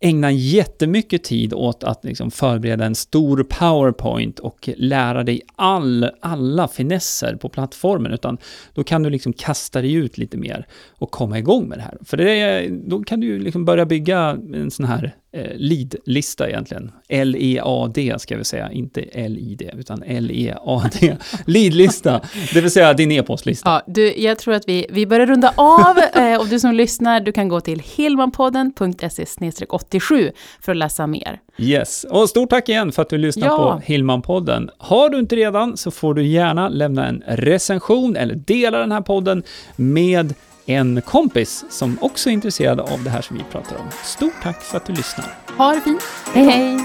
ägna 0.00 0.32
jättemycket 0.32 1.24
tid 1.24 1.54
åt 1.54 1.84
att 1.84 2.04
liksom 2.04 2.30
förbereda 2.30 2.84
en 2.84 2.94
stor 2.94 3.42
PowerPoint 3.42 4.38
och 4.38 4.68
lära 4.76 5.24
dig 5.24 5.40
all, 5.56 6.10
alla 6.20 6.68
finesser 6.68 7.36
på 7.36 7.48
plattformen, 7.48 8.12
utan 8.12 8.38
då 8.74 8.84
kan 8.84 9.02
du 9.02 9.10
liksom 9.10 9.32
kasta 9.32 9.80
dig 9.80 9.94
ut 9.94 10.18
lite 10.18 10.36
mer 10.36 10.66
och 10.88 11.10
komma 11.10 11.38
igång 11.38 11.68
med 11.68 11.78
det 11.78 11.82
här. 11.82 11.98
För 12.04 12.16
det 12.16 12.40
är, 12.40 12.70
då 12.70 13.02
kan 13.02 13.20
du 13.20 13.38
liksom 13.38 13.64
börja 13.64 13.86
bygga 13.86 14.38
en 14.54 14.70
sån 14.70 14.86
här 14.86 15.14
lead-lista 15.56 16.48
egentligen. 16.48 16.92
L-E-A-D 17.08 18.14
ska 18.18 18.36
vi 18.36 18.44
säga, 18.44 18.72
inte 18.72 19.00
L-I-D, 19.00 19.70
utan 19.78 20.02
L-E-A-D. 20.02 21.16
Lead-lista, 21.46 22.20
det 22.54 22.60
vill 22.60 22.70
säga 22.70 22.92
din 22.94 23.12
e-postlista. 23.12 23.70
Ja, 23.70 23.82
du, 23.86 24.14
jag 24.16 24.38
tror 24.38 24.54
att 24.54 24.68
vi, 24.68 24.86
vi 24.90 25.06
börjar 25.06 25.26
runda 25.26 25.52
av 25.56 25.98
eh, 26.22 26.40
och 26.40 26.46
du 26.46 26.60
som 26.60 26.74
lyssnar, 26.74 27.20
du 27.20 27.32
kan 27.32 27.48
gå 27.48 27.60
till 27.60 27.82
hilmanpodden.se 27.96 29.24
87 29.68 30.32
för 30.60 30.72
att 30.72 30.78
läsa 30.78 31.06
mer. 31.06 31.40
Yes, 31.58 32.04
och 32.04 32.28
stort 32.28 32.50
tack 32.50 32.68
igen 32.68 32.92
för 32.92 33.02
att 33.02 33.10
du 33.10 33.18
lyssnar 33.18 33.46
Ja. 33.46 33.56
på 33.56 33.92
Hillman-podden. 33.92 34.68
Har 34.78 35.10
du 35.10 35.18
inte 35.18 35.36
redan 35.36 35.76
så 35.76 35.90
får 35.90 36.14
du 36.14 36.26
gärna 36.26 36.68
lämna 36.68 37.06
en 37.06 37.22
recension 37.26 38.16
eller 38.16 38.34
dela 38.34 38.78
den 38.78 38.92
här 38.92 39.00
podden 39.00 39.42
med 39.76 40.34
en 40.68 41.02
kompis 41.02 41.64
som 41.68 41.98
också 42.00 42.28
är 42.28 42.32
intresserad 42.32 42.80
av 42.80 43.04
det 43.04 43.10
här 43.10 43.22
som 43.22 43.36
vi 43.36 43.44
pratar 43.44 43.76
om. 43.76 43.86
Stort 44.04 44.42
tack 44.42 44.62
för 44.62 44.76
att 44.76 44.86
du 44.86 44.92
lyssnar. 44.92 45.26
Ha 45.56 45.74
det 45.74 45.80
fint. 45.80 46.02
Hej, 46.34 46.44
hej. 46.44 46.80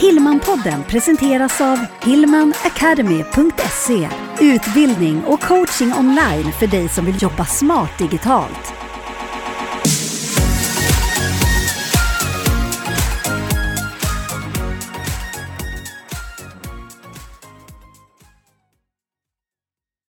Hillmanpodden 0.00 0.84
presenteras 0.88 1.60
av 1.60 1.78
hillmanacademy.se 2.02 4.08
Utbildning 4.40 5.24
och 5.24 5.40
coaching 5.40 5.92
online 5.98 6.52
för 6.52 6.66
dig 6.66 6.88
som 6.88 7.04
vill 7.04 7.22
jobba 7.22 7.44
smart 7.44 7.98
digitalt. 7.98 8.83